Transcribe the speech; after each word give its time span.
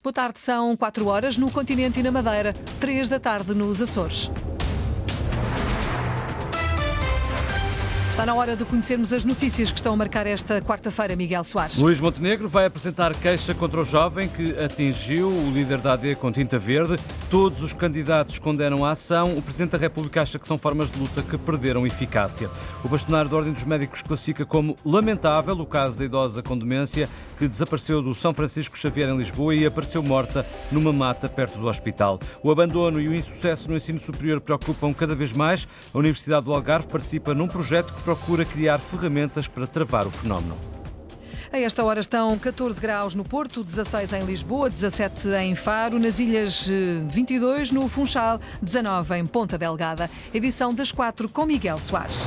Boa 0.00 0.12
tarde, 0.12 0.38
são 0.38 0.76
4 0.76 1.06
horas 1.08 1.36
no 1.36 1.50
continente 1.50 1.98
e 1.98 2.04
na 2.04 2.12
Madeira, 2.12 2.52
3 2.78 3.08
da 3.08 3.18
tarde 3.18 3.52
nos 3.52 3.82
Açores. 3.82 4.30
Está 8.18 8.26
na 8.26 8.34
hora 8.34 8.56
de 8.56 8.64
conhecermos 8.64 9.12
as 9.12 9.24
notícias 9.24 9.70
que 9.70 9.76
estão 9.76 9.92
a 9.92 9.96
marcar 9.96 10.26
esta 10.26 10.60
quarta-feira, 10.60 11.14
Miguel 11.14 11.44
Soares. 11.44 11.78
Luís 11.78 12.00
Montenegro 12.00 12.48
vai 12.48 12.66
apresentar 12.66 13.14
queixa 13.14 13.54
contra 13.54 13.80
o 13.80 13.84
jovem 13.84 14.28
que 14.28 14.58
atingiu 14.58 15.28
o 15.28 15.52
líder 15.52 15.78
da 15.78 15.92
AD 15.92 16.16
com 16.16 16.32
tinta 16.32 16.58
verde. 16.58 16.96
Todos 17.30 17.62
os 17.62 17.72
candidatos 17.72 18.40
condenam 18.40 18.84
a 18.84 18.90
ação. 18.90 19.38
O 19.38 19.40
Presidente 19.40 19.70
da 19.70 19.78
República 19.78 20.20
acha 20.20 20.36
que 20.36 20.48
são 20.48 20.58
formas 20.58 20.90
de 20.90 20.98
luta 20.98 21.22
que 21.22 21.38
perderam 21.38 21.86
eficácia. 21.86 22.50
O 22.82 22.88
bastonário 22.88 23.30
da 23.30 23.36
Ordem 23.36 23.52
dos 23.52 23.62
Médicos 23.62 24.02
classifica 24.02 24.44
como 24.44 24.76
lamentável 24.84 25.54
o 25.54 25.64
caso 25.64 25.96
da 25.96 26.04
idosa 26.04 26.42
com 26.42 26.58
demência 26.58 27.08
que 27.38 27.46
desapareceu 27.46 28.02
do 28.02 28.16
São 28.16 28.34
Francisco 28.34 28.76
Xavier 28.76 29.10
em 29.10 29.16
Lisboa 29.16 29.54
e 29.54 29.64
apareceu 29.64 30.02
morta 30.02 30.44
numa 30.72 30.92
mata 30.92 31.28
perto 31.28 31.56
do 31.56 31.68
hospital. 31.68 32.18
O 32.42 32.50
abandono 32.50 33.00
e 33.00 33.06
o 33.06 33.14
insucesso 33.14 33.68
no 33.70 33.76
ensino 33.76 34.00
superior 34.00 34.40
preocupam 34.40 34.92
cada 34.92 35.14
vez 35.14 35.32
mais. 35.32 35.68
A 35.94 35.98
Universidade 35.98 36.46
do 36.46 36.52
Algarve 36.52 36.88
participa 36.88 37.32
num 37.32 37.46
projeto 37.46 37.94
que 37.94 38.07
procura 38.08 38.42
criar 38.42 38.78
ferramentas 38.78 39.46
para 39.46 39.66
travar 39.66 40.06
o 40.06 40.10
fenómeno. 40.10 40.56
A 41.52 41.58
esta 41.58 41.84
hora 41.84 42.00
estão 42.00 42.38
14 42.38 42.80
graus 42.80 43.14
no 43.14 43.22
Porto, 43.22 43.62
16 43.62 44.14
em 44.14 44.22
Lisboa, 44.22 44.70
17 44.70 45.28
em 45.42 45.54
Faro, 45.54 45.98
nas 45.98 46.18
ilhas 46.18 46.66
22 47.10 47.70
no 47.70 47.86
Funchal, 47.86 48.40
19 48.62 49.14
em 49.14 49.26
Ponta 49.26 49.58
Delgada. 49.58 50.10
Edição 50.32 50.72
das 50.72 50.90
4 50.90 51.28
com 51.28 51.44
Miguel 51.44 51.76
Soares. 51.76 52.22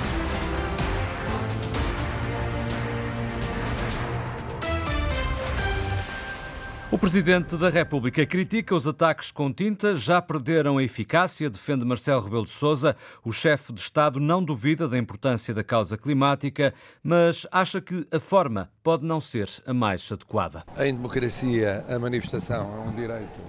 O 6.91 6.97
Presidente 6.97 7.55
da 7.55 7.69
República 7.69 8.25
critica 8.25 8.75
os 8.75 8.85
ataques 8.85 9.31
com 9.31 9.49
tinta, 9.49 9.95
já 9.95 10.21
perderam 10.21 10.77
a 10.77 10.83
eficácia, 10.83 11.49
defende 11.49 11.85
Marcelo 11.85 12.21
Rebelo 12.21 12.43
de 12.43 12.51
Sousa. 12.51 12.97
O 13.23 13.31
chefe 13.31 13.71
de 13.71 13.79
Estado 13.79 14.19
não 14.19 14.43
duvida 14.43 14.89
da 14.89 14.97
importância 14.97 15.53
da 15.53 15.63
causa 15.63 15.97
climática, 15.97 16.73
mas 17.01 17.47
acha 17.49 17.79
que 17.79 18.05
a 18.11 18.19
forma 18.19 18.69
pode 18.83 19.05
não 19.05 19.21
ser 19.21 19.47
a 19.65 19.73
mais 19.73 20.11
adequada. 20.11 20.65
Em 20.77 20.93
democracia, 20.93 21.85
a 21.87 21.97
manifestação 21.97 22.69
é 22.75 22.89
um 22.89 22.93
direito 22.93 23.39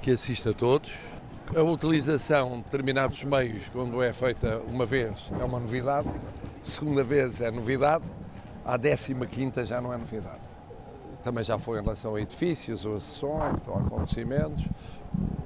que 0.00 0.12
assiste 0.12 0.48
a 0.48 0.52
todos. 0.52 0.92
A 1.56 1.60
utilização 1.60 2.58
de 2.58 2.62
determinados 2.62 3.24
meios, 3.24 3.66
quando 3.72 4.00
é 4.00 4.12
feita 4.12 4.60
uma 4.68 4.84
vez, 4.84 5.28
é 5.40 5.42
uma 5.42 5.58
novidade. 5.58 6.08
Segunda 6.62 7.02
vez 7.02 7.40
é 7.40 7.50
novidade. 7.50 8.04
À 8.64 8.76
décima 8.76 9.26
quinta 9.26 9.66
já 9.66 9.80
não 9.80 9.92
é 9.92 9.98
novidade 9.98 10.47
também 11.22 11.44
já 11.44 11.58
foi 11.58 11.78
em 11.78 11.82
relação 11.82 12.14
a 12.14 12.20
edifícios, 12.20 12.84
ou 12.84 12.96
a 12.96 13.00
sessões, 13.00 13.66
ou 13.66 13.74
a 13.74 13.80
acontecimentos. 13.80 14.64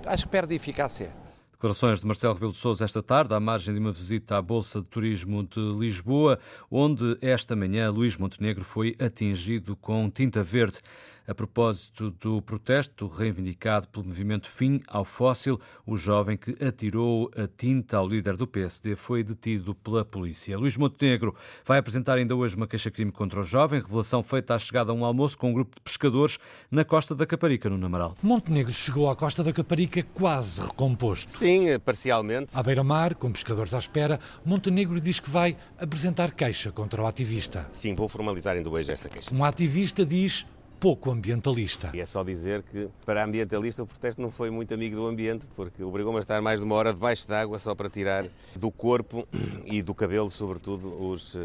Acho 0.07 0.25
que 0.25 0.31
perde 0.31 0.55
eficácia. 0.55 1.11
Declarações 1.53 2.01
de 2.01 2.07
Marcelo 2.07 2.35
Rebelo 2.35 2.51
de 2.51 2.59
Sousa 2.59 2.85
esta 2.85 3.01
tarde, 3.01 3.33
à 3.35 3.39
margem 3.39 3.73
de 3.73 3.79
uma 3.79 3.93
visita 3.93 4.37
à 4.37 4.43
Bolsa 4.43 4.81
de 4.81 4.87
Turismo 4.87 5.45
de 5.45 5.61
Lisboa, 5.79 6.41
onde 6.69 7.17
esta 7.21 7.55
manhã 7.55 7.89
Luís 7.89 8.17
Montenegro 8.17 8.65
foi 8.65 8.97
atingido 8.99 9.77
com 9.77 10.11
tinta 10.11 10.43
verde. 10.43 10.81
A 11.27 11.35
propósito 11.35 12.11
do 12.11 12.43
protesto 12.43 13.07
reivindicado 13.07 13.87
pelo 13.87 14.05
movimento 14.05 14.49
Fim 14.49 14.81
ao 14.89 15.05
Fóssil, 15.05 15.61
o 15.87 15.97
jovem 15.97 16.37
que 16.37 16.57
atirou 16.63 17.31
a 17.37 17.47
tinta 17.47 17.97
ao 17.97 18.09
líder 18.09 18.37
do 18.37 18.45
PSD 18.45 18.97
foi 18.97 19.23
detido 19.23 19.73
pela 19.73 20.05
polícia. 20.05 20.59
Luís 20.59 20.77
Montenegro 20.77 21.35
vai 21.65 21.79
apresentar 21.79 22.15
ainda 22.15 22.35
hoje 22.35 22.57
uma 22.57 22.67
queixa-crime 22.67 23.13
contra 23.13 23.41
o 23.41 23.45
jovem, 23.45 23.81
revelação 23.81 24.21
feita 24.21 24.55
à 24.55 24.59
chegada 24.59 24.91
a 24.91 24.95
um 24.95 25.05
almoço 25.05 25.39
com 25.39 25.51
um 25.51 25.53
grupo 25.53 25.77
de 25.77 25.83
pescadores 25.83 26.39
na 26.69 26.85
costa 26.85 27.15
da 27.15 27.25
Caparica, 27.25 27.71
no 27.71 27.79
Namaral. 27.79 28.17
Montenegro 28.21 28.73
chegou 28.73 29.09
à 29.09 29.15
costa 29.15 29.45
da 29.45 29.53
Caparica 29.53 30.03
quase 30.15 30.61
recomposto. 30.61 31.33
Sim, 31.33 31.79
parcialmente. 31.85 32.51
À 32.53 32.63
beira-mar, 32.65 33.15
com 33.15 33.31
pescadores 33.31 33.73
à 33.75 33.79
espera, 33.79 34.19
Montenegro 34.45 35.01
diz 35.01 35.21
que 35.21 35.31
vai 35.31 35.57
apresentar 35.79 36.33
queixa 36.33 36.73
contra 36.73 37.01
o 37.01 37.07
ativista. 37.07 37.69
Sim, 37.73 37.95
vou 37.95 38.09
formalizar 38.09 38.57
ainda 38.57 38.69
hoje 38.69 38.91
essa 38.91 39.09
queixa. 39.09 39.33
Um 39.33 39.45
ativista 39.45 40.05
diz 40.05 40.45
pouco 40.83 41.13
ambientalista. 41.13 41.93
E 41.95 42.01
é 42.01 42.07
só 42.07 42.25
dizer 42.25 42.65
que, 42.65 42.89
para 43.07 43.25
ambientalista, 43.25 43.85
o 43.85 43.87
protesto 43.87 44.21
não 44.21 44.33
foi 44.33 44.51
muito 44.51 44.75
amigo 44.75 44.97
do 44.97 45.07
ambiente, 45.07 45.47
porque 45.55 45.81
obrigou-me 45.81 46.19
a 46.19 46.21
estar 46.21 46.43
mais 46.43 46.59
de 46.59 46.67
uma 46.67 46.75
hora 46.75 46.93
debaixo 46.93 47.29
d'água 47.29 47.57
só 47.61 47.73
para 47.73 47.89
tirar 47.89 48.25
do 48.57 48.69
corpo 48.69 49.25
e 49.65 49.81
do 49.81 49.95
cabelo, 49.95 50.29
sobretudo, 50.29 51.01
os 51.01 51.37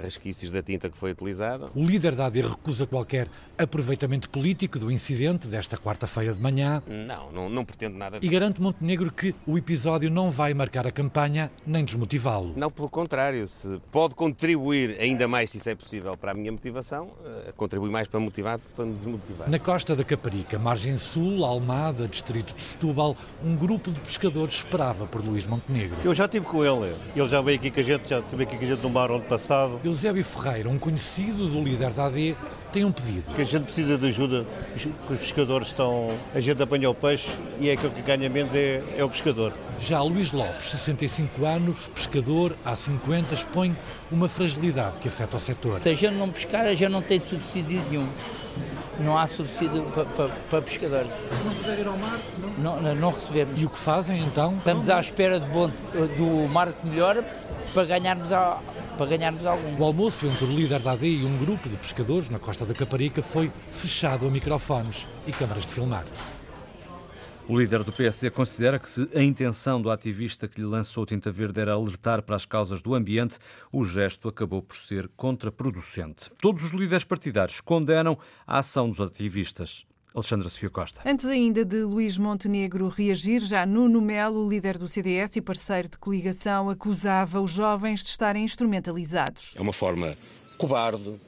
resquícios 0.00 0.50
da 0.50 0.62
tinta 0.62 0.88
que 0.88 0.96
foi 0.96 1.12
utilizada. 1.12 1.70
O 1.74 1.84
líder 1.84 2.14
da 2.14 2.26
AD 2.26 2.42
recusa 2.42 2.86
qualquer 2.86 3.28
aproveitamento 3.58 4.28
político 4.30 4.78
do 4.78 4.90
incidente 4.90 5.48
desta 5.48 5.76
quarta-feira 5.76 6.34
de 6.34 6.40
manhã. 6.40 6.82
Não, 6.86 7.30
não, 7.32 7.48
não 7.48 7.64
pretendo 7.64 7.96
nada. 7.96 8.18
E 8.20 8.28
garante 8.28 8.60
Montenegro 8.60 9.10
que 9.10 9.34
o 9.46 9.56
episódio 9.56 10.10
não 10.10 10.30
vai 10.30 10.52
marcar 10.54 10.86
a 10.86 10.90
campanha 10.90 11.50
nem 11.66 11.84
desmotivá-lo. 11.84 12.52
Não, 12.56 12.70
pelo 12.70 12.88
contrário, 12.88 13.46
se 13.48 13.80
pode 13.90 14.14
contribuir 14.14 14.96
ainda 15.00 15.26
mais, 15.26 15.50
se 15.50 15.58
isso 15.58 15.70
é 15.70 15.74
possível, 15.74 16.16
para 16.16 16.32
a 16.32 16.34
minha 16.34 16.52
motivação, 16.52 17.10
contribui 17.56 17.90
mais 17.90 18.08
para 18.08 18.20
motivar 18.20 18.58
do 18.58 18.64
que 18.64 18.74
para 18.74 18.84
me 18.84 18.94
desmotivar. 18.94 19.48
Na 19.50 19.58
costa 19.58 19.96
da 19.96 20.04
Caparica, 20.04 20.58
margem 20.58 20.98
sul, 20.98 21.44
Almada, 21.44 22.06
distrito 22.06 22.54
de 22.54 22.62
Setúbal, 22.62 23.16
um 23.44 23.56
grupo 23.56 23.90
de 23.90 24.00
pescadores 24.00 24.54
esperava 24.54 25.06
por 25.06 25.24
Luís 25.24 25.46
Montenegro. 25.46 25.96
Eu 26.04 26.14
já 26.14 26.26
estive 26.26 26.46
com 26.46 26.64
ele, 26.64 26.94
ele 27.14 27.28
já 27.28 27.40
veio 27.40 27.58
aqui 27.58 27.70
com 27.70 27.80
a 27.80 27.82
gente, 27.82 28.08
já 28.08 28.20
estive 28.20 28.42
aqui 28.42 28.56
com 28.56 28.64
a 28.64 28.66
gente 28.66 28.82
no 28.82 28.90
bar 28.90 29.10
ano 29.10 29.24
passado. 29.24 29.80
Eusébio 29.86 30.24
Ferreira, 30.24 30.68
um 30.68 30.78
conhecido 30.78 31.48
do 31.48 31.62
líder 31.62 31.90
da 31.90 32.06
AD, 32.06 32.36
tem 32.72 32.84
um 32.84 32.92
pedido. 32.92 33.32
Que 33.34 33.42
a 33.42 33.44
gente 33.44 33.64
precisa 33.64 33.96
de 33.96 34.06
ajuda, 34.06 34.46
os 34.74 35.18
pescadores 35.18 35.68
estão. 35.68 36.08
A 36.34 36.40
gente 36.40 36.60
apanha 36.62 36.90
o 36.90 36.94
peixe 36.94 37.30
e 37.60 37.68
é 37.68 37.72
aquele 37.72 37.94
que 37.94 38.02
ganha 38.02 38.28
menos 38.28 38.54
é, 38.54 38.82
é 38.96 39.04
o 39.04 39.08
pescador. 39.08 39.52
Já 39.80 40.02
Luís 40.02 40.32
Lopes, 40.32 40.70
65 40.70 41.44
anos, 41.44 41.88
pescador, 41.94 42.56
há 42.64 42.74
50, 42.74 43.34
expõe 43.34 43.76
uma 44.10 44.28
fragilidade 44.28 44.98
que 45.00 45.08
afeta 45.08 45.36
o 45.36 45.40
setor. 45.40 45.82
Se 45.82 45.88
a 45.88 45.94
gente 45.94 46.14
não 46.14 46.30
pescar, 46.30 46.66
a 46.66 46.74
gente 46.74 46.90
não 46.90 47.02
tem 47.02 47.20
subsídio 47.20 47.80
nenhum. 47.90 48.08
Não 48.98 49.16
há 49.16 49.26
subsídio 49.26 49.82
para, 49.94 50.04
para, 50.04 50.28
para 50.28 50.62
pescadores. 50.62 51.10
Não 51.44 51.54
puder 51.54 51.78
ir 51.78 51.86
ao 51.86 51.96
mar? 51.96 52.18
Não, 52.58 52.82
não, 52.82 52.94
não 52.94 53.10
recebemos. 53.10 53.60
E 53.60 53.64
o 53.66 53.68
que 53.68 53.78
fazem 53.78 54.20
então? 54.20 54.56
Estamos 54.56 54.88
à 54.88 54.98
espera 54.98 55.38
de 55.38 55.46
bom, 55.48 55.70
do 56.16 56.48
mar 56.48 56.72
que 56.72 56.86
melhora 56.86 57.22
para 57.74 57.84
ganharmos 57.84 58.32
a, 58.32 58.58
para 58.96 59.06
ganharmos 59.06 59.46
algum. 59.46 59.78
O 59.78 59.84
almoço 59.84 60.26
entre 60.26 60.44
o 60.44 60.48
líder 60.48 60.80
da 60.80 60.92
AD 60.92 61.06
e 61.06 61.24
um 61.24 61.38
grupo 61.38 61.68
de 61.68 61.76
pescadores 61.76 62.28
na 62.28 62.38
costa 62.38 62.64
da 62.64 62.74
Caparica 62.74 63.22
foi 63.22 63.52
fechado 63.70 64.26
a 64.26 64.30
microfones 64.30 65.06
e 65.26 65.32
câmaras 65.32 65.64
de 65.66 65.72
filmar. 65.72 66.04
O 67.48 67.56
líder 67.56 67.84
do 67.84 67.92
PSD 67.92 68.28
considera 68.30 68.76
que 68.76 68.90
se 68.90 69.08
a 69.14 69.22
intenção 69.22 69.80
do 69.80 69.88
ativista 69.88 70.48
que 70.48 70.60
lhe 70.60 70.66
lançou 70.66 71.06
tinta 71.06 71.30
verde 71.30 71.60
era 71.60 71.74
alertar 71.74 72.20
para 72.22 72.34
as 72.34 72.44
causas 72.44 72.82
do 72.82 72.92
ambiente, 72.92 73.38
o 73.70 73.84
gesto 73.84 74.26
acabou 74.26 74.60
por 74.60 74.76
ser 74.76 75.08
contraproducente. 75.16 76.28
Todos 76.42 76.64
os 76.64 76.72
líderes 76.72 77.04
partidários 77.04 77.60
condenam 77.60 78.18
a 78.44 78.58
ação 78.58 78.90
dos 78.90 79.00
ativistas. 79.00 79.86
Alexandra 80.16 80.48
Sofia 80.48 80.70
Costa. 80.70 81.02
Antes 81.04 81.26
ainda 81.26 81.62
de 81.62 81.82
Luís 81.82 82.16
Montenegro 82.16 82.88
reagir, 82.88 83.42
já 83.42 83.66
Nuno 83.66 84.00
Melo, 84.00 84.48
líder 84.48 84.78
do 84.78 84.88
CDS 84.88 85.36
e 85.36 85.42
parceiro 85.42 85.90
de 85.90 85.98
coligação, 85.98 86.70
acusava 86.70 87.38
os 87.38 87.50
jovens 87.50 88.02
de 88.02 88.08
estarem 88.08 88.42
instrumentalizados. 88.42 89.54
É 89.56 89.60
uma 89.60 89.74
forma 89.74 90.16
cobarde, 90.56 91.20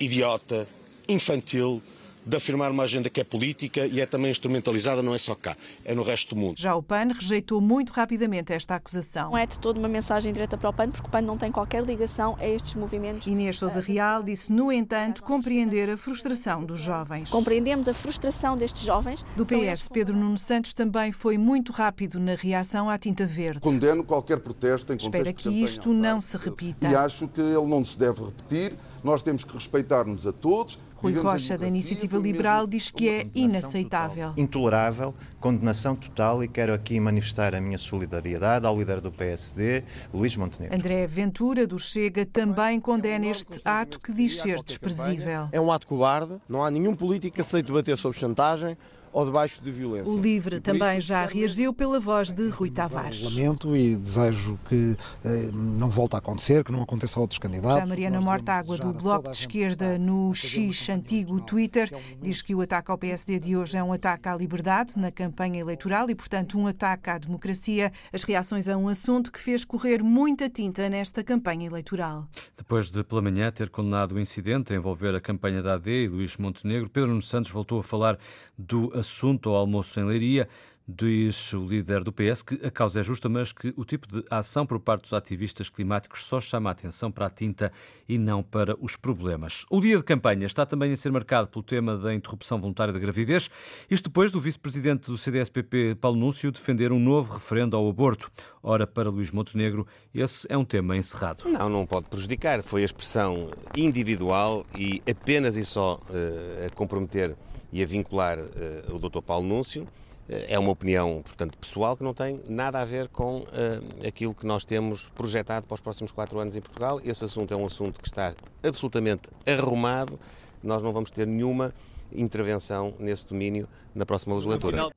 idiota, 0.00 0.66
infantil 1.08 1.80
de 2.28 2.36
afirmar 2.36 2.70
uma 2.70 2.82
agenda 2.82 3.08
que 3.08 3.20
é 3.20 3.24
política 3.24 3.86
e 3.86 4.00
é 4.00 4.06
também 4.06 4.30
instrumentalizada, 4.30 5.02
não 5.02 5.14
é 5.14 5.18
só 5.18 5.34
cá, 5.34 5.56
é 5.82 5.94
no 5.94 6.02
resto 6.02 6.34
do 6.34 6.40
mundo. 6.40 6.60
Já 6.60 6.74
o 6.74 6.82
PAN 6.82 7.12
rejeitou 7.14 7.58
muito 7.58 7.90
rapidamente 7.90 8.52
esta 8.52 8.74
acusação. 8.74 9.30
Não 9.30 9.38
é 9.38 9.46
de 9.46 9.58
toda 9.58 9.78
uma 9.78 9.88
mensagem 9.88 10.30
direta 10.30 10.58
para 10.58 10.68
o 10.68 10.72
PAN, 10.72 10.90
porque 10.90 11.06
o 11.06 11.10
PAN 11.10 11.22
não 11.22 11.38
tem 11.38 11.50
qualquer 11.50 11.82
ligação 11.82 12.36
a 12.38 12.46
estes 12.46 12.74
movimentos. 12.74 13.26
Inês 13.26 13.58
Sousa 13.58 13.80
Real 13.80 14.22
disse, 14.22 14.52
no 14.52 14.70
entanto, 14.70 15.22
compreender 15.22 15.88
a 15.88 15.96
frustração 15.96 16.62
dos 16.62 16.80
jovens. 16.80 17.30
Compreendemos 17.30 17.88
a 17.88 17.94
frustração 17.94 18.58
destes 18.58 18.82
jovens. 18.82 19.24
Do 19.34 19.46
PS, 19.46 19.88
Pedro 19.88 20.14
Nuno 20.14 20.36
Santos 20.36 20.74
também 20.74 21.10
foi 21.10 21.38
muito 21.38 21.72
rápido 21.72 22.20
na 22.20 22.34
reação 22.34 22.90
à 22.90 22.98
tinta 22.98 23.24
verde. 23.24 23.60
Condeno 23.60 24.04
qualquer 24.04 24.40
protesto 24.40 24.92
em 24.92 24.96
Espera 24.96 25.32
que 25.32 25.48
isto 25.48 25.94
não 25.94 26.20
se 26.20 26.36
repita. 26.36 26.88
E 26.88 26.94
acho 26.94 27.26
que 27.28 27.40
ele 27.40 27.66
não 27.66 27.82
se 27.82 27.98
deve 27.98 28.22
repetir. 28.22 28.74
Nós 29.02 29.22
temos 29.22 29.44
que 29.44 29.54
respeitar-nos 29.54 30.26
a 30.26 30.32
todos. 30.32 30.78
Rui 31.00 31.12
Rocha, 31.12 31.56
da 31.56 31.66
Iniciativa 31.68 32.18
Liberal, 32.18 32.66
diz 32.66 32.90
que 32.90 33.08
é 33.08 33.26
inaceitável. 33.32 34.32
Intolerável, 34.36 35.14
condenação 35.38 35.94
total 35.94 36.42
e 36.42 36.48
quero 36.48 36.74
aqui 36.74 36.98
manifestar 36.98 37.54
a 37.54 37.60
minha 37.60 37.78
solidariedade 37.78 38.66
ao 38.66 38.76
líder 38.76 39.00
do 39.00 39.12
PSD, 39.12 39.84
Luís 40.12 40.36
Montenegro. 40.36 40.76
André 40.76 41.06
Ventura, 41.06 41.68
do 41.68 41.78
Chega, 41.78 42.26
também 42.26 42.80
condena 42.80 43.26
este 43.26 43.60
ato 43.64 44.00
que 44.00 44.12
diz 44.12 44.40
ser 44.40 44.60
desprezível. 44.60 45.48
É 45.52 45.60
um 45.60 45.70
ato 45.70 45.86
cobarde, 45.86 46.40
não 46.48 46.64
há 46.64 46.70
nenhum 46.70 46.96
político 46.96 47.36
que 47.36 47.42
aceite 47.42 47.70
bater 47.70 47.96
sob 47.96 48.16
chantagem 48.16 48.76
ou 49.12 49.24
debaixo 49.24 49.62
de 49.62 49.70
violência. 49.70 50.12
O 50.12 50.18
LIVRE 50.18 50.60
também 50.60 51.00
já 51.00 51.26
reagiu 51.26 51.72
pela 51.72 52.00
voz 52.00 52.30
de 52.30 52.48
Rui 52.48 52.70
Tavares. 52.70 53.22
Lamento 53.22 53.76
e 53.76 53.96
desejo 53.96 54.58
que 54.68 54.96
eh, 55.24 55.50
não 55.52 55.90
volte 55.90 56.16
a 56.16 56.18
acontecer, 56.18 56.64
que 56.64 56.72
não 56.72 56.82
aconteça 56.82 57.18
a 57.18 57.22
outros 57.22 57.38
candidatos. 57.38 57.78
Já 57.78 57.86
Mariana 57.86 58.20
Mortágua, 58.20 58.76
do 58.76 58.92
Bloco 58.92 59.30
de 59.30 59.36
Esquerda, 59.36 59.98
no 59.98 60.34
X 60.34 60.88
antigo 60.88 61.40
Twitter, 61.40 61.92
diz 62.20 62.42
que 62.42 62.54
o 62.54 62.60
ataque 62.60 62.90
ao 62.90 62.98
PSD 62.98 63.38
de 63.38 63.56
hoje 63.56 63.76
é 63.76 63.82
um 63.82 63.92
ataque 63.92 64.28
à 64.28 64.36
liberdade 64.36 64.94
na 64.96 65.10
campanha 65.10 65.60
eleitoral 65.60 66.10
e, 66.10 66.14
portanto, 66.14 66.58
um 66.58 66.66
ataque 66.66 67.10
à 67.10 67.18
democracia. 67.18 67.92
As 68.12 68.22
reações 68.22 68.68
a 68.68 68.76
um 68.76 68.88
assunto 68.88 69.32
que 69.32 69.40
fez 69.40 69.64
correr 69.64 70.02
muita 70.02 70.48
tinta 70.48 70.88
nesta 70.88 71.22
campanha 71.22 71.66
eleitoral. 71.66 72.26
Depois 72.56 72.90
de, 72.90 73.02
pela 73.04 73.22
manhã, 73.22 73.50
ter 73.50 73.70
condenado 73.70 74.12
o 74.12 74.20
incidente 74.20 74.72
a 74.72 74.76
envolver 74.76 75.14
a 75.14 75.20
campanha 75.20 75.62
da 75.62 75.74
AD 75.74 75.90
e 75.90 76.08
Luís 76.08 76.36
Montenegro, 76.36 76.88
Pedro 76.88 77.10
Nuno 77.10 77.22
Santos 77.22 77.50
voltou 77.50 77.80
a 77.80 77.82
falar 77.82 78.18
do 78.56 78.97
assunto 78.98 79.50
ao 79.50 79.56
almoço 79.56 79.98
em 80.00 80.04
Leiria. 80.04 80.48
Diz 80.90 81.52
o 81.52 81.66
líder 81.66 82.02
do 82.02 82.10
PS 82.10 82.40
que 82.40 82.54
a 82.64 82.70
causa 82.70 83.00
é 83.00 83.02
justa, 83.02 83.28
mas 83.28 83.52
que 83.52 83.74
o 83.76 83.84
tipo 83.84 84.08
de 84.08 84.24
ação 84.30 84.64
por 84.64 84.80
parte 84.80 85.02
dos 85.02 85.12
ativistas 85.12 85.68
climáticos 85.68 86.24
só 86.24 86.40
chama 86.40 86.70
a 86.70 86.72
atenção 86.72 87.12
para 87.12 87.26
a 87.26 87.30
tinta 87.30 87.70
e 88.08 88.16
não 88.16 88.42
para 88.42 88.74
os 88.80 88.96
problemas. 88.96 89.66
O 89.68 89.82
dia 89.82 89.98
de 89.98 90.02
campanha 90.02 90.46
está 90.46 90.64
também 90.64 90.90
a 90.90 90.96
ser 90.96 91.12
marcado 91.12 91.48
pelo 91.48 91.62
tema 91.62 91.94
da 91.94 92.14
interrupção 92.14 92.58
voluntária 92.58 92.90
da 92.90 92.98
gravidez, 92.98 93.50
isto 93.90 94.08
depois 94.08 94.32
do 94.32 94.40
vice-presidente 94.40 95.10
do 95.10 95.18
CDS-PP, 95.18 95.98
Paulo 96.00 96.18
Núncio, 96.18 96.50
defender 96.50 96.90
um 96.90 96.98
novo 96.98 97.34
referendo 97.34 97.76
ao 97.76 97.86
aborto. 97.86 98.30
Ora, 98.62 98.86
para 98.86 99.10
Luís 99.10 99.30
Montenegro, 99.30 99.86
esse 100.14 100.46
é 100.50 100.56
um 100.56 100.64
tema 100.64 100.96
encerrado. 100.96 101.44
Não, 101.50 101.68
não 101.68 101.84
pode 101.84 102.06
prejudicar. 102.06 102.62
Foi 102.62 102.80
a 102.80 102.86
expressão 102.86 103.50
individual 103.76 104.64
e 104.74 105.02
apenas 105.06 105.54
e 105.54 105.66
só 105.66 106.00
uh, 106.08 106.66
a 106.66 106.74
comprometer 106.74 107.36
e 107.72 107.82
a 107.82 107.86
vincular 107.86 108.38
uh, 108.38 108.94
o 108.94 108.98
Dr. 108.98 109.22
Paulo 109.22 109.46
Núncio. 109.46 109.86
É 110.30 110.58
uma 110.58 110.70
opinião, 110.70 111.22
portanto, 111.24 111.56
pessoal 111.56 111.96
que 111.96 112.04
não 112.04 112.12
tem 112.12 112.38
nada 112.46 112.78
a 112.78 112.84
ver 112.84 113.08
com 113.08 113.38
uh, 113.38 114.06
aquilo 114.06 114.34
que 114.34 114.46
nós 114.46 114.62
temos 114.62 115.08
projetado 115.14 115.66
para 115.66 115.74
os 115.74 115.80
próximos 115.80 116.12
quatro 116.12 116.38
anos 116.38 116.54
em 116.54 116.60
Portugal. 116.60 117.00
Esse 117.02 117.24
assunto 117.24 117.54
é 117.54 117.56
um 117.56 117.64
assunto 117.64 117.98
que 117.98 118.06
está 118.06 118.34
absolutamente 118.62 119.30
arrumado. 119.46 120.20
Nós 120.62 120.82
não 120.82 120.92
vamos 120.92 121.10
ter 121.10 121.26
nenhuma 121.26 121.72
intervenção 122.12 122.94
nesse 122.98 123.26
domínio 123.26 123.66
na 123.94 124.04
próxima 124.04 124.34
legislatura. 124.34 124.90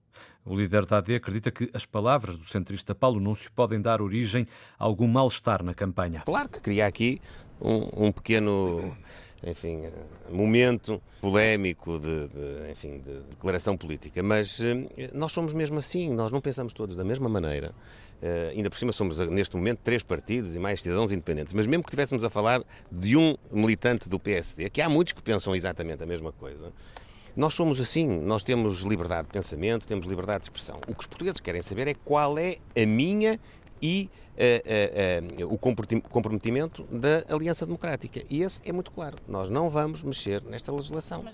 O 0.43 0.55
líder 0.55 0.85
da 0.85 0.97
AD 0.97 1.15
acredita 1.15 1.51
que 1.51 1.69
as 1.73 1.85
palavras 1.85 2.35
do 2.35 2.45
centrista 2.45 2.95
Paulo 2.95 3.19
Núncio 3.19 3.51
podem 3.51 3.79
dar 3.79 4.01
origem 4.01 4.47
a 4.77 4.83
algum 4.83 5.07
mal-estar 5.07 5.63
na 5.63 5.73
campanha. 5.73 6.23
Claro 6.25 6.49
que 6.49 6.59
cria 6.59 6.87
aqui 6.87 7.21
um, 7.59 8.07
um 8.07 8.11
pequeno 8.11 8.95
enfim, 9.43 9.83
momento 10.29 11.01
polémico 11.19 11.99
de, 11.99 12.27
de, 12.27 12.71
enfim, 12.71 12.99
de 12.99 13.21
declaração 13.29 13.75
política, 13.75 14.21
mas 14.21 14.61
eh, 14.61 15.09
nós 15.13 15.31
somos 15.31 15.51
mesmo 15.53 15.79
assim, 15.79 16.13
nós 16.13 16.31
não 16.31 16.39
pensamos 16.39 16.73
todos 16.73 16.95
da 16.95 17.03
mesma 17.03 17.27
maneira. 17.27 17.73
Uh, 18.21 18.51
ainda 18.55 18.69
por 18.69 18.77
cima 18.77 18.91
somos 18.91 19.17
neste 19.29 19.55
momento 19.55 19.79
três 19.83 20.03
partidos 20.03 20.55
e 20.55 20.59
mais 20.59 20.79
cidadãos 20.79 21.11
independentes, 21.11 21.55
mas 21.55 21.65
mesmo 21.65 21.83
que 21.83 21.89
estivéssemos 21.89 22.23
a 22.23 22.29
falar 22.29 22.61
de 22.91 23.17
um 23.17 23.35
militante 23.51 24.07
do 24.07 24.19
PSD, 24.19 24.69
que 24.69 24.79
há 24.79 24.87
muitos 24.87 25.13
que 25.13 25.23
pensam 25.23 25.55
exatamente 25.55 26.03
a 26.03 26.05
mesma 26.05 26.31
coisa, 26.31 26.71
nós 27.35 27.55
somos 27.55 27.81
assim, 27.81 28.05
nós 28.05 28.43
temos 28.43 28.81
liberdade 28.81 29.27
de 29.27 29.33
pensamento, 29.33 29.87
temos 29.87 30.05
liberdade 30.05 30.41
de 30.41 30.45
expressão. 30.45 30.79
O 30.87 30.93
que 30.93 30.99
os 30.99 31.07
portugueses 31.07 31.39
querem 31.39 31.61
saber 31.61 31.87
é 31.87 31.93
qual 31.93 32.37
é 32.37 32.57
a 32.75 32.85
minha 32.85 33.39
e 33.81 34.09
uh, 34.37 35.43
uh, 35.43 35.45
uh, 35.45 35.53
o 35.53 35.57
comprometimento 35.57 36.83
da 36.91 37.23
Aliança 37.33 37.65
Democrática. 37.65 38.23
E 38.29 38.41
esse 38.41 38.61
é 38.65 38.71
muito 38.71 38.91
claro. 38.91 39.17
Nós 39.27 39.49
não 39.49 39.69
vamos 39.69 40.03
mexer 40.03 40.41
nesta 40.43 40.71
legislação. 40.71 41.25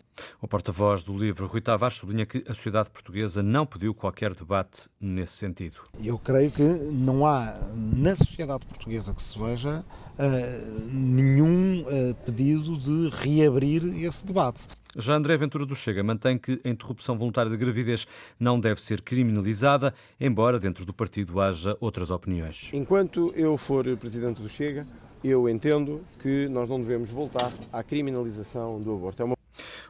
O 0.41 0.47
porta-voz 0.47 1.03
do 1.03 1.17
livro, 1.17 1.47
Rui 1.47 1.61
Tavares, 1.61 1.97
sublinha 1.97 2.25
que 2.25 2.43
a 2.47 2.53
sociedade 2.53 2.89
portuguesa 2.89 3.41
não 3.43 3.65
pediu 3.65 3.93
qualquer 3.93 4.33
debate 4.33 4.89
nesse 4.99 5.33
sentido. 5.33 5.81
Eu 6.03 6.17
creio 6.17 6.51
que 6.51 6.63
não 6.63 7.25
há 7.25 7.57
na 7.73 8.15
sociedade 8.15 8.65
portuguesa 8.65 9.13
que 9.13 9.21
se 9.21 9.37
veja 9.37 9.83
nenhum 10.91 11.85
pedido 12.25 12.77
de 12.77 13.09
reabrir 13.09 14.03
esse 14.03 14.25
debate. 14.25 14.67
Já 14.95 15.15
André 15.15 15.37
Ventura 15.37 15.63
do 15.63 15.75
Chega 15.75 16.03
mantém 16.03 16.39
que 16.39 16.59
a 16.65 16.69
interrupção 16.69 17.15
voluntária 17.15 17.51
de 17.51 17.57
gravidez 17.57 18.07
não 18.39 18.59
deve 18.59 18.81
ser 18.81 19.01
criminalizada, 19.01 19.93
embora 20.19 20.59
dentro 20.59 20.85
do 20.85 20.93
partido 20.93 21.39
haja 21.39 21.77
outras 21.79 22.09
opiniões. 22.09 22.71
Enquanto 22.73 23.31
eu 23.35 23.55
for 23.57 23.85
presidente 23.97 24.41
do 24.41 24.49
Chega, 24.49 24.87
eu 25.23 25.47
entendo 25.47 26.01
que 26.19 26.47
nós 26.47 26.67
não 26.67 26.79
devemos 26.79 27.11
voltar 27.11 27.53
à 27.71 27.83
criminalização 27.83 28.81
do 28.81 28.91
aborto. 28.93 29.21
É 29.21 29.25
uma 29.25 29.36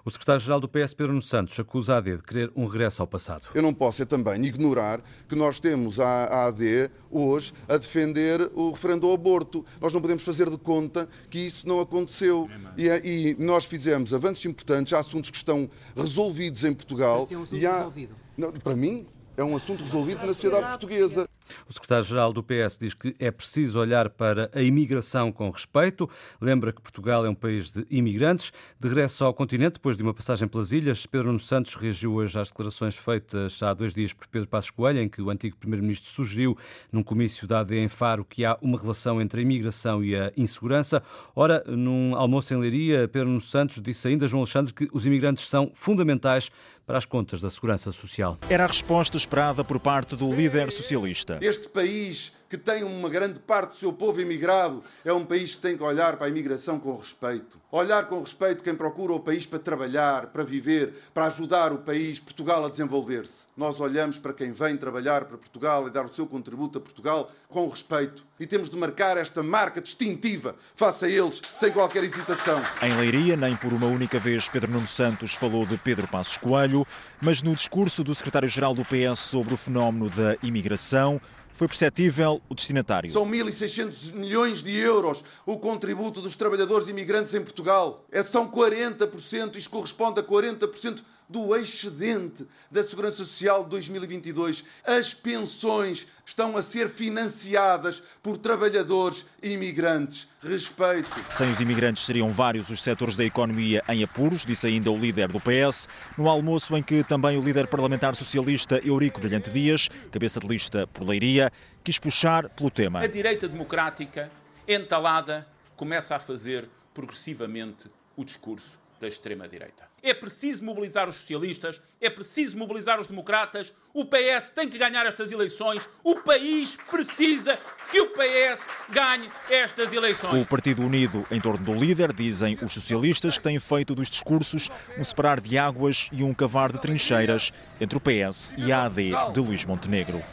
o 0.03 0.11
secretário-geral 0.11 0.59
do 0.59 0.67
PS, 0.67 0.93
Pedro 0.93 1.13
Nuno 1.13 1.21
Santos, 1.21 1.59
acusa 1.59 1.95
a 1.95 1.97
AD 1.97 2.17
de 2.17 2.23
querer 2.23 2.51
um 2.55 2.65
regresso 2.65 3.01
ao 3.01 3.07
passado. 3.07 3.49
Eu 3.53 3.61
não 3.61 3.73
posso 3.73 4.01
é 4.01 4.05
também 4.05 4.43
ignorar 4.45 5.01
que 5.27 5.35
nós 5.35 5.59
temos 5.59 5.99
a 5.99 6.47
AD 6.47 6.89
hoje 7.11 7.53
a 7.67 7.77
defender 7.77 8.51
o 8.53 8.71
referendo 8.71 9.07
ao 9.07 9.13
aborto. 9.13 9.65
Nós 9.81 9.93
não 9.93 10.01
podemos 10.01 10.23
fazer 10.23 10.49
de 10.49 10.57
conta 10.57 11.07
que 11.29 11.39
isso 11.39 11.67
não 11.67 11.79
aconteceu. 11.79 12.49
E, 12.75 12.89
é, 12.89 13.01
e 13.05 13.35
nós 13.39 13.65
fizemos 13.65 14.13
avanços 14.13 14.45
importantes, 14.45 14.93
há 14.93 14.99
assuntos 14.99 15.29
que 15.29 15.37
estão 15.37 15.69
resolvidos 15.95 16.63
em 16.63 16.73
Portugal. 16.73 17.21
Mas 17.21 17.31
é 17.31 17.37
um 17.37 17.43
assunto 17.43 17.59
e 17.59 17.65
há... 17.65 17.73
resolvido. 17.77 18.15
Não, 18.37 18.51
para 18.51 18.75
mim, 18.75 19.05
é 19.35 19.43
um 19.43 19.55
assunto 19.55 19.83
resolvido 19.83 20.19
na 20.21 20.33
sociedade 20.33 20.67
portuguesa. 20.67 21.27
O 21.68 21.74
secretário-geral 21.74 22.33
do 22.33 22.44
PS 22.44 22.77
diz 22.80 22.94
que 22.94 23.15
é 23.19 23.31
preciso 23.31 23.80
olhar 23.80 24.09
para 24.09 24.50
a 24.54 24.62
imigração 24.62 25.31
com 25.31 25.50
respeito. 25.50 26.09
Lembra 26.42 26.71
que 26.71 26.81
Portugal 26.81 27.25
é 27.25 27.30
um 27.30 27.36
país 27.36 27.69
de 27.69 27.86
imigrantes. 27.89 28.51
De 28.80 28.88
regresso 28.88 29.24
ao 29.25 29.33
continente, 29.33 29.74
depois 29.74 29.95
de 29.95 30.04
uma 30.04 30.13
passagem 30.13 30.48
pelas 30.48 30.71
ilhas, 30.71 31.06
Pedro 31.06 31.27
Nuno 31.27 31.39
Santos 31.39 31.75
reagiu 31.75 32.13
hoje 32.13 32.39
às 32.39 32.50
declarações 32.50 32.95
feitas 32.98 33.62
há 33.63 33.74
dois 33.74 33.94
dias 33.94 34.13
por 34.13 34.27
Pedro 34.27 34.48
Passos 34.48 34.71
Coelho, 34.71 35.00
em 35.00 35.09
que 35.09 35.21
o 35.21 35.30
antigo 35.30 35.56
primeiro-ministro 35.57 36.09
sugeriu, 36.09 36.57
num 36.92 37.04
comício 37.04 37.48
da 37.48 37.59
AD 37.59 37.77
em 37.77 37.88
Faro, 37.88 38.25
que 38.25 38.45
há 38.45 38.57
uma 38.62 38.77
relação 38.77 39.21
entre 39.21 39.39
a 39.39 39.44
imigração 39.44 40.04
e 40.04 40.15
a 40.15 40.31
insegurança. 40.36 41.01
Ora, 41.36 41.63
num 41.68 42.15
almoço 42.15 42.54
em 42.54 42.57
Leiria, 42.57 43.07
Pedro 43.07 43.30
Nuno 43.30 43.42
Santos 43.42 43.81
disse 43.81 44.07
ainda 44.07 44.27
João 44.27 44.42
Alexandre 44.42 44.74
que 44.74 44.88
os 44.92 45.06
imigrantes 45.06 45.48
são 45.48 45.71
fundamentais 45.74 46.51
para 46.87 46.97
as 46.97 47.05
contas 47.05 47.41
da 47.41 47.49
segurança 47.49 47.91
social. 47.91 48.37
Era 48.49 48.63
a 48.63 48.67
resposta 48.67 49.17
esperada 49.17 49.61
por 49.61 49.77
parte 49.77 50.15
do 50.15 50.31
líder 50.33 50.71
socialista. 50.71 51.37
Este 51.41 51.67
país 51.67 52.31
que 52.49 52.57
tem 52.57 52.83
uma 52.83 53.09
grande 53.09 53.39
parte 53.39 53.71
do 53.71 53.75
seu 53.75 53.91
povo 53.91 54.21
imigrado, 54.21 54.83
é 55.03 55.11
um 55.11 55.25
país 55.25 55.55
que 55.55 55.61
tem 55.61 55.77
que 55.77 55.83
olhar 55.83 56.17
para 56.17 56.27
a 56.27 56.29
imigração 56.29 56.79
com 56.79 56.95
respeito. 56.95 57.59
Olhar 57.71 58.05
com 58.05 58.21
respeito 58.21 58.63
quem 58.63 58.73
procura 58.73 59.13
o 59.13 59.19
país 59.19 59.45
para 59.45 59.59
trabalhar, 59.59 60.27
para 60.27 60.44
viver, 60.44 60.94
para 61.13 61.25
ajudar 61.25 61.73
o 61.73 61.79
país, 61.79 62.19
Portugal, 62.19 62.65
a 62.65 62.69
desenvolver-se. 62.69 63.47
Nós 63.55 63.79
olhamos 63.79 64.17
para 64.19 64.33
quem 64.33 64.53
vem 64.53 64.77
trabalhar 64.77 65.25
para 65.25 65.38
Portugal 65.38 65.88
e 65.88 65.91
dar 65.91 66.05
o 66.05 66.13
seu 66.13 66.25
contributo 66.25 66.77
a 66.77 66.81
Portugal 66.81 67.31
com 67.49 67.67
respeito. 67.67 68.25
E 68.39 68.45
temos 68.45 68.69
de 68.69 68.77
marcar 68.77 69.17
esta 69.17 69.41
marca 69.41 69.81
distintiva 69.81 70.55
face 70.75 71.05
a 71.05 71.09
eles, 71.09 71.41
sem 71.55 71.71
qualquer 71.71 72.03
hesitação. 72.03 72.61
Em 72.81 72.95
Leiria, 72.97 73.35
nem 73.35 73.55
por 73.55 73.73
uma 73.73 73.88
única 73.88 74.19
vez 74.19 74.47
Pedro 74.47 74.71
Nuno 74.71 74.88
Santos 74.88 75.33
falou 75.33 75.65
de 75.65 75.77
Pedro 75.77 76.07
Passos 76.07 76.38
Coelho, 76.38 76.85
mas 77.19 77.41
no 77.41 77.55
discurso 77.55 78.03
do 78.03 78.13
secretário-geral 78.13 78.73
do 78.73 78.85
PS 78.85 79.19
sobre 79.19 79.54
o 79.54 79.57
fenómeno 79.57 80.09
da 80.09 80.37
imigração, 80.44 81.19
foi 81.54 81.68
perceptível 81.68 82.42
o 82.49 82.56
destinatário. 82.56 83.09
São 83.09 83.25
1.600 83.25 84.13
milhões 84.13 84.63
de 84.63 84.77
euros 84.77 85.23
o 85.45 85.57
contributo 85.57 86.21
dos 86.21 86.35
trabalhadores 86.35 86.87
imigrantes 86.87 87.33
em 87.33 87.42
Portugal. 87.42 88.06
É, 88.11 88.23
são 88.23 88.49
40%, 88.49 89.56
isto 89.56 89.69
corresponde 89.69 90.19
a 90.19 90.23
40% 90.23 91.01
do 91.29 91.55
excedente 91.55 92.47
da 92.71 92.83
Segurança 92.83 93.17
Social 93.17 93.63
de 93.63 93.71
2022. 93.71 94.63
As 94.85 95.13
pensões 95.13 96.07
estão 96.25 96.55
a 96.55 96.61
ser 96.61 96.89
financiadas 96.89 98.01
por 98.23 98.37
trabalhadores 98.37 99.25
imigrantes. 99.41 100.27
Respeito. 100.41 101.19
Sem 101.31 101.51
os 101.51 101.59
imigrantes 101.59 102.05
seriam 102.05 102.29
vários 102.29 102.69
os 102.69 102.81
setores 102.81 103.17
da 103.17 103.25
economia 103.25 103.83
em 103.89 104.03
apuros, 104.03 104.45
disse 104.45 104.67
ainda 104.67 104.91
o 104.91 104.97
líder 104.97 105.27
do 105.29 105.39
PS, 105.39 105.87
no 106.17 106.29
almoço 106.29 106.75
em 106.77 106.83
que 106.83 107.03
também 107.03 107.37
o 107.37 107.41
líder 107.41 107.67
parlamentar 107.67 108.15
socialista 108.15 108.79
Eurico 108.85 109.19
Brilhante 109.19 109.49
Dias, 109.49 109.89
cabeça 110.11 110.39
de 110.39 110.47
lista 110.47 110.87
por 110.87 111.07
Leiria, 111.07 111.51
quis 111.83 111.99
puxar 111.99 112.49
pelo 112.49 112.69
tema. 112.69 113.01
A 113.01 113.07
direita 113.07 113.47
democrática, 113.47 114.31
entalada, 114.67 115.47
começa 115.75 116.15
a 116.15 116.19
fazer 116.19 116.69
progressivamente 116.93 117.89
o 118.15 118.23
discurso 118.23 118.79
da 118.99 119.07
extrema-direita. 119.07 119.87
É 120.01 120.13
preciso 120.13 120.63
mobilizar 120.63 121.07
os 121.07 121.16
socialistas, 121.16 121.81
é 121.99 122.09
preciso 122.09 122.57
mobilizar 122.57 122.99
os 122.99 123.07
democratas. 123.07 123.73
O 123.94 124.06
PS 124.06 124.49
tem 124.49 124.68
que 124.69 124.77
ganhar 124.77 125.06
estas 125.06 125.31
eleições. 125.31 125.87
O 126.04 126.16
país 126.21 126.77
precisa 126.89 127.57
que 127.92 128.01
o 128.01 128.09
PS 128.09 128.69
ganhe 128.89 129.30
estas 129.49 129.94
eleições. 129.94 130.42
O 130.42 130.45
Partido 130.45 130.83
Unido 130.83 131.25
em 131.31 131.39
torno 131.39 131.63
do 131.63 131.73
líder, 131.73 132.13
dizem 132.13 132.57
os 132.61 132.73
socialistas, 132.73 133.37
que 133.37 133.44
têm 133.44 133.59
feito 133.59 133.94
dos 133.94 134.09
discursos 134.09 134.69
um 134.97 135.04
separar 135.04 135.39
de 135.42 135.57
águas 135.57 136.09
e 136.11 136.23
um 136.23 136.33
cavar 136.33 136.71
de 136.71 136.80
trincheiras 136.80 137.51
entre 137.80 137.97
o 137.97 138.01
PS 138.01 138.54
e 138.57 138.71
a 138.71 138.85
AD 138.85 139.11
de 139.33 139.39
Luís 139.39 139.66
Montenegro. 139.66 140.23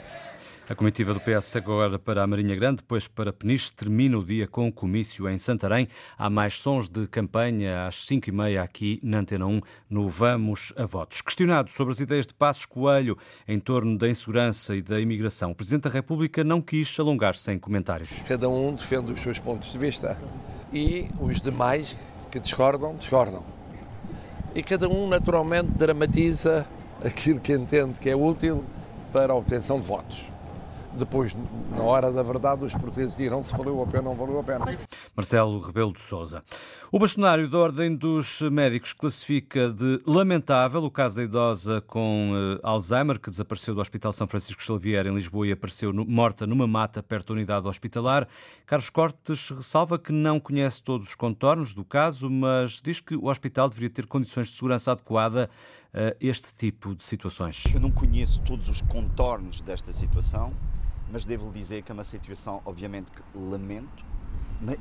A 0.66 0.74
comitiva 0.74 1.12
do 1.12 1.20
PS 1.20 1.56
agora 1.56 1.98
para 1.98 2.22
a 2.22 2.26
Marinha 2.26 2.56
Grande, 2.56 2.76
depois 2.76 3.06
para 3.06 3.34
Peniche, 3.34 3.70
termina 3.70 4.16
o 4.16 4.24
dia 4.24 4.48
com 4.48 4.72
comício 4.72 5.28
em 5.28 5.36
Santarém. 5.36 5.86
Há 6.16 6.30
mais 6.30 6.54
sons 6.56 6.88
de 6.88 7.06
campanha 7.06 7.86
às 7.86 7.96
5h30 8.06 8.62
aqui 8.62 8.98
na 9.02 9.18
Antena 9.18 9.44
1, 9.44 9.60
no 9.90 10.08
Vamos 10.08 10.72
a 10.74 10.86
Votos. 10.86 11.20
Questionado 11.20 11.70
sobre 11.70 11.92
as 11.92 12.00
ideias 12.00 12.26
de 12.26 12.32
Passos 12.32 12.64
Coelho 12.64 13.18
em 13.46 13.60
torno 13.60 13.98
da 13.98 14.08
insegurança 14.08 14.74
e 14.74 14.80
da 14.80 14.98
imigração, 14.98 15.50
o 15.50 15.54
Presidente 15.54 15.82
da 15.82 15.90
República 15.90 16.42
não 16.42 16.62
quis 16.62 16.98
alongar-se 16.98 17.52
em 17.52 17.58
comentários. 17.58 18.22
Cada 18.26 18.48
um 18.48 18.72
defende 18.72 19.12
os 19.12 19.20
seus 19.20 19.38
pontos 19.38 19.70
de 19.70 19.76
vista 19.76 20.18
e 20.72 21.06
os 21.20 21.42
demais 21.42 21.94
que 22.30 22.40
discordam, 22.40 22.96
discordam. 22.96 23.44
E 24.54 24.62
cada 24.62 24.88
um, 24.88 25.06
naturalmente, 25.06 25.68
dramatiza 25.72 26.66
aquilo 27.04 27.38
que 27.38 27.52
entende 27.52 27.98
que 28.00 28.08
é 28.08 28.16
útil 28.16 28.64
para 29.12 29.34
a 29.34 29.36
obtenção 29.36 29.78
de 29.78 29.86
votos 29.86 30.33
depois, 30.96 31.36
na 31.70 31.82
hora 31.82 32.12
da 32.12 32.22
verdade, 32.22 32.64
os 32.64 32.72
portugueses 32.74 33.16
dirão 33.16 33.42
se 33.42 33.56
valeu 33.56 33.82
a 33.82 33.86
pena 33.86 34.10
ou 34.10 34.16
não 34.16 34.26
valeu 34.26 34.40
a 34.40 34.42
pena. 34.42 34.64
Marcelo 35.14 35.58
Rebelo 35.58 35.92
de 35.92 36.00
Sousa. 36.00 36.42
O 36.90 36.98
bastonário 36.98 37.48
da 37.48 37.58
Ordem 37.58 37.94
dos 37.96 38.40
Médicos 38.42 38.92
classifica 38.92 39.68
de 39.68 40.00
lamentável 40.06 40.84
o 40.84 40.90
caso 40.90 41.16
da 41.16 41.24
idosa 41.24 41.80
com 41.80 42.32
uh, 42.32 42.60
Alzheimer, 42.62 43.18
que 43.18 43.30
desapareceu 43.30 43.74
do 43.74 43.80
Hospital 43.80 44.12
São 44.12 44.26
Francisco 44.26 44.62
Xavier 44.62 45.06
em 45.06 45.14
Lisboa 45.14 45.46
e 45.46 45.52
apareceu 45.52 45.92
no, 45.92 46.04
morta 46.04 46.46
numa 46.46 46.66
mata 46.66 47.02
perto 47.02 47.28
da 47.28 47.34
unidade 47.34 47.66
hospitalar. 47.66 48.28
Carlos 48.64 48.90
Cortes 48.90 49.50
ressalva 49.50 49.98
que 49.98 50.12
não 50.12 50.38
conhece 50.38 50.82
todos 50.82 51.08
os 51.08 51.14
contornos 51.14 51.74
do 51.74 51.84
caso, 51.84 52.30
mas 52.30 52.80
diz 52.80 53.00
que 53.00 53.16
o 53.16 53.26
hospital 53.26 53.68
deveria 53.68 53.90
ter 53.90 54.06
condições 54.06 54.48
de 54.48 54.56
segurança 54.56 54.92
adequada 54.92 55.50
a 55.92 56.14
este 56.20 56.54
tipo 56.54 56.94
de 56.94 57.04
situações. 57.04 57.64
Eu 57.72 57.80
não 57.80 57.90
conheço 57.90 58.40
todos 58.42 58.68
os 58.68 58.80
contornos 58.82 59.60
desta 59.60 59.92
situação 59.92 60.52
mas 61.14 61.24
devo 61.24 61.48
dizer 61.52 61.82
que 61.84 61.92
é 61.92 61.94
uma 61.94 62.02
situação, 62.02 62.60
obviamente, 62.64 63.06
que 63.12 63.22
lamento, 63.38 64.04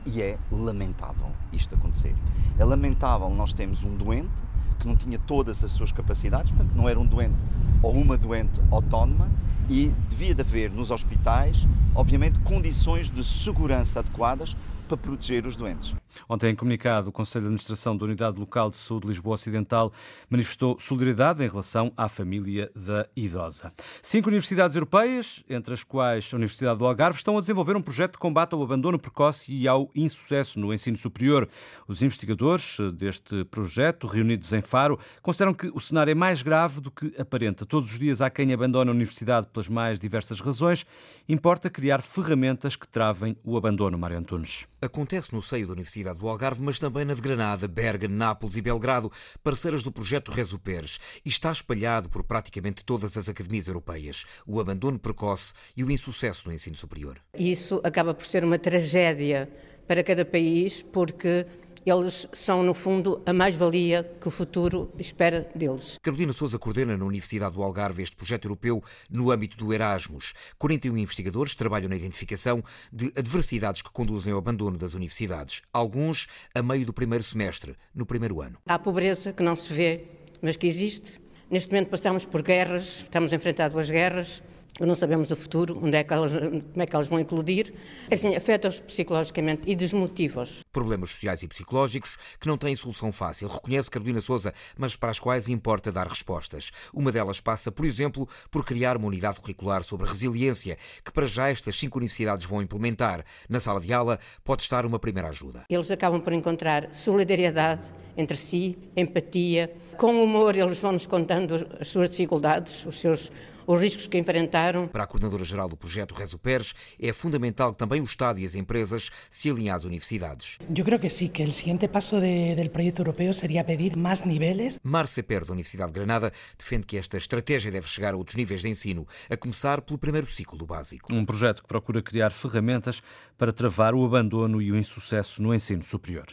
e 0.03 0.19
é 0.19 0.39
lamentável 0.51 1.31
isto 1.51 1.75
acontecer. 1.75 2.15
É 2.57 2.65
lamentável 2.65 3.29
nós 3.29 3.53
temos 3.53 3.83
um 3.83 3.95
doente 3.95 4.33
que 4.79 4.87
não 4.87 4.95
tinha 4.95 5.19
todas 5.19 5.63
as 5.63 5.71
suas 5.71 5.91
capacidades, 5.91 6.51
portanto, 6.51 6.75
não 6.75 6.89
era 6.89 6.99
um 6.99 7.05
doente 7.05 7.37
ou 7.83 7.93
uma 7.93 8.17
doente 8.17 8.59
autónoma, 8.71 9.29
e 9.69 9.93
devia 10.09 10.33
de 10.33 10.41
haver 10.41 10.71
nos 10.71 10.89
hospitais, 10.89 11.67
obviamente, 11.93 12.39
condições 12.39 13.11
de 13.11 13.23
segurança 13.23 13.99
adequadas 13.99 14.57
para 14.87 14.97
proteger 14.97 15.45
os 15.45 15.55
doentes. 15.55 15.93
Ontem, 16.27 16.51
em 16.51 16.55
comunicado, 16.55 17.09
o 17.09 17.11
Conselho 17.11 17.43
de 17.43 17.47
Administração 17.47 17.97
da 17.97 18.05
Unidade 18.05 18.39
Local 18.39 18.69
de 18.69 18.77
Saúde 18.77 19.03
de 19.03 19.09
Lisboa 19.09 19.35
Ocidental 19.35 19.91
manifestou 20.29 20.77
solidariedade 20.79 21.43
em 21.43 21.47
relação 21.47 21.91
à 21.97 22.07
família 22.07 22.71
da 22.75 23.07
idosa. 23.15 23.71
Cinco 24.01 24.29
universidades 24.29 24.75
europeias, 24.75 25.43
entre 25.49 25.73
as 25.73 25.83
quais 25.83 26.29
a 26.31 26.35
Universidade 26.35 26.79
do 26.79 26.85
Algarve, 26.85 27.17
estão 27.17 27.37
a 27.37 27.39
desenvolver 27.39 27.75
um 27.75 27.81
projeto 27.81 28.13
de 28.13 28.17
combate 28.19 28.53
ao 28.53 28.61
abandono 28.61 28.99
precoce 28.99 29.51
e 29.51 29.67
ao 29.67 29.89
insucesso 29.95 30.59
no 30.59 30.73
ensino 30.73 30.97
superior. 30.97 31.47
Os 31.87 32.01
investigadores 32.01 32.77
deste 32.93 33.43
projeto, 33.45 34.07
reunidos 34.07 34.51
em 34.53 34.61
Faro, 34.61 34.99
consideram 35.21 35.53
que 35.53 35.71
o 35.73 35.79
cenário 35.79 36.11
é 36.11 36.15
mais 36.15 36.41
grave 36.41 36.79
do 36.81 36.91
que 36.91 37.13
aparenta. 37.19 37.65
Todos 37.65 37.91
os 37.91 37.99
dias 37.99 38.21
há 38.21 38.29
quem 38.29 38.53
abandona 38.53 38.91
a 38.91 38.93
universidade 38.93 39.47
pelas 39.47 39.67
mais 39.67 39.99
diversas 39.99 40.39
razões. 40.39 40.85
Importa 41.27 41.69
criar 41.69 42.01
ferramentas 42.01 42.75
que 42.75 42.87
travem 42.87 43.37
o 43.43 43.57
abandono, 43.57 43.97
Mário 43.97 44.17
Antunes. 44.17 44.67
Acontece 44.81 45.33
no 45.33 45.41
seio 45.41 45.65
da 45.65 45.73
Universidade 45.73 46.02
do 46.11 46.27
Algarve, 46.27 46.61
mas 46.61 46.79
também 46.79 47.05
na 47.05 47.13
de 47.13 47.21
Granada, 47.21 47.67
Berga, 47.67 48.07
Nápoles 48.07 48.57
e 48.57 48.61
Belgrado, 48.61 49.11
parceiras 49.41 49.83
do 49.83 49.91
projeto 49.91 50.31
Resuperes, 50.31 50.99
e 51.23 51.29
está 51.29 51.51
espalhado 51.51 52.09
por 52.09 52.23
praticamente 52.23 52.83
todas 52.83 53.15
as 53.15 53.29
academias 53.29 53.67
europeias, 53.67 54.25
o 54.45 54.59
abandono 54.59 54.99
precoce 54.99 55.53
e 55.77 55.83
o 55.83 55.91
insucesso 55.91 56.49
no 56.49 56.53
ensino 56.53 56.75
superior. 56.75 57.17
Isso 57.37 57.79
acaba 57.83 58.13
por 58.13 58.25
ser 58.25 58.43
uma 58.43 58.59
tragédia 58.59 59.47
para 59.87 60.03
cada 60.03 60.25
país, 60.25 60.81
porque 60.81 61.45
eles 61.85 62.27
são, 62.31 62.63
no 62.63 62.73
fundo, 62.73 63.21
a 63.25 63.33
mais-valia 63.33 64.03
que 64.19 64.27
o 64.27 64.31
futuro 64.31 64.91
espera 64.97 65.49
deles. 65.53 65.97
Carolina 66.01 66.31
Souza 66.31 66.57
coordena 66.57 66.95
na 66.95 67.05
Universidade 67.05 67.55
do 67.55 67.63
Algarve 67.63 68.03
este 68.03 68.15
projeto 68.15 68.45
europeu 68.45 68.81
no 69.09 69.31
âmbito 69.31 69.57
do 69.57 69.73
Erasmus. 69.73 70.33
41 70.57 70.97
investigadores 70.97 71.55
trabalham 71.55 71.89
na 71.89 71.95
identificação 71.95 72.63
de 72.91 73.11
adversidades 73.17 73.81
que 73.81 73.91
conduzem 73.91 74.31
ao 74.31 74.39
abandono 74.39 74.77
das 74.77 74.93
universidades, 74.93 75.61
alguns 75.73 76.27
a 76.55 76.61
meio 76.61 76.85
do 76.85 76.93
primeiro 76.93 77.23
semestre, 77.23 77.75
no 77.93 78.05
primeiro 78.05 78.41
ano. 78.41 78.57
Há 78.65 78.79
pobreza 78.79 79.33
que 79.33 79.43
não 79.43 79.55
se 79.55 79.73
vê, 79.73 80.05
mas 80.41 80.55
que 80.55 80.67
existe. 80.67 81.21
Neste 81.49 81.69
momento 81.69 81.89
passamos 81.89 82.25
por 82.25 82.41
guerras, 82.41 83.01
estamos 83.01 83.33
enfrentados 83.33 83.77
às 83.77 83.89
guerras, 83.89 84.41
não 84.79 84.95
sabemos 84.95 85.29
o 85.29 85.35
futuro, 85.35 85.79
onde 85.81 85.95
é 85.97 86.03
que 86.03 86.13
elas, 86.13 86.33
como 86.33 86.81
é 86.81 86.85
que 86.85 86.95
elas 86.95 87.07
vão 87.07 87.19
eclodir. 87.19 87.73
Assim, 88.11 88.35
afeta-os 88.35 88.79
psicologicamente 88.79 89.61
e 89.67 89.75
desmotiva-os. 89.75 90.61
Problemas 90.71 91.11
sociais 91.11 91.43
e 91.43 91.47
psicológicos 91.47 92.17
que 92.39 92.47
não 92.47 92.57
têm 92.57 92.75
solução 92.75 93.11
fácil, 93.11 93.47
reconhece 93.47 93.91
Carolina 93.91 94.21
Souza, 94.21 94.53
mas 94.77 94.95
para 94.95 95.11
as 95.11 95.19
quais 95.19 95.47
importa 95.47 95.91
dar 95.91 96.07
respostas. 96.07 96.71
Uma 96.93 97.11
delas 97.11 97.39
passa, 97.39 97.71
por 97.71 97.85
exemplo, 97.85 98.27
por 98.49 98.65
criar 98.65 98.97
uma 98.97 99.07
unidade 99.07 99.39
curricular 99.39 99.83
sobre 99.83 100.07
resiliência, 100.07 100.77
que 101.03 101.11
para 101.11 101.27
já 101.27 101.49
estas 101.49 101.77
cinco 101.77 101.99
universidades 101.99 102.45
vão 102.45 102.61
implementar. 102.61 103.23
Na 103.47 103.59
sala 103.59 103.79
de 103.79 103.93
aula 103.93 104.19
pode 104.43 104.63
estar 104.63 104.85
uma 104.85 104.99
primeira 104.99 105.29
ajuda. 105.29 105.65
Eles 105.69 105.91
acabam 105.91 106.19
por 106.19 106.33
encontrar 106.33 106.93
solidariedade 106.93 107.87
entre 108.15 108.37
si, 108.37 108.77
empatia. 108.95 109.73
Com 109.97 110.21
humor, 110.23 110.55
eles 110.55 110.79
vão 110.79 110.93
nos 110.93 111.05
contando 111.05 111.55
as 111.79 111.87
suas 111.87 112.09
dificuldades, 112.09 112.85
os 112.85 112.99
seus 112.99 113.31
os 113.67 113.81
riscos 113.81 114.07
que 114.07 114.17
enfrentaram. 114.17 114.87
Para 114.87 115.03
a 115.03 115.07
coordenadora-geral 115.07 115.69
do 115.69 115.77
projeto 115.77 116.13
Rezo 116.13 116.37
Pérez, 116.37 116.73
é 116.99 117.13
fundamental 117.13 117.71
que 117.71 117.79
também 117.79 118.01
o 118.01 118.03
Estado 118.03 118.39
e 118.39 118.45
as 118.45 118.55
empresas 118.55 119.09
se 119.29 119.49
alinhem 119.49 119.71
às 119.71 119.83
universidades. 119.83 120.57
Eu 120.75 120.83
creo 120.83 120.99
que 120.99 121.09
sim, 121.09 121.27
que 121.27 121.43
o 121.43 121.51
seguinte 121.51 121.87
passo 121.87 122.19
de, 122.19 122.55
do 122.55 122.69
projeto 122.69 122.99
europeu 122.99 123.33
seria 123.33 123.63
pedir 123.63 123.95
mais 123.95 124.23
níveis. 124.23 124.79
Márcia 124.83 125.23
Per, 125.23 125.45
da 125.45 125.53
Universidade 125.53 125.91
de 125.91 125.99
Granada, 125.99 126.31
defende 126.57 126.85
que 126.85 126.97
esta 126.97 127.17
estratégia 127.17 127.71
deve 127.71 127.87
chegar 127.87 128.13
a 128.13 128.17
outros 128.17 128.35
níveis 128.35 128.61
de 128.61 128.69
ensino, 128.69 129.07
a 129.29 129.37
começar 129.37 129.81
pelo 129.81 129.97
primeiro 129.97 130.27
ciclo 130.27 130.57
do 130.57 130.65
básico. 130.65 131.13
Um 131.13 131.25
projeto 131.25 131.61
que 131.61 131.67
procura 131.67 132.01
criar 132.01 132.31
ferramentas 132.31 133.01
para 133.37 133.51
travar 133.51 133.95
o 133.95 134.05
abandono 134.05 134.61
e 134.61 134.71
o 134.71 134.77
insucesso 134.77 135.41
no 135.41 135.53
ensino 135.53 135.83
superior. 135.83 136.27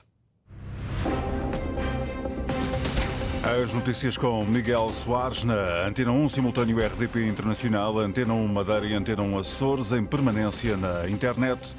As 3.43 3.73
notícias 3.73 4.19
com 4.19 4.45
Miguel 4.45 4.91
Soares 4.91 5.45
na 5.45 5.87
Antena 5.87 6.13
1 6.13 6.29
simultâneo 6.29 6.79
RDP 6.79 7.27
Internacional, 7.27 7.99
Antena 7.99 8.35
1 8.35 8.47
Madeira 8.47 8.85
e 8.85 8.95
Antena 8.95 9.23
1 9.23 9.39
Açores 9.39 9.93
em 9.93 10.05
permanência 10.05 10.77
na 10.77 11.09
internet 11.09 11.75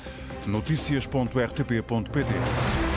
notícias.rtp.pt. 0.47 2.90